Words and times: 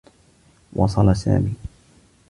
وصل 0.73 1.15
سامي. 1.15 1.53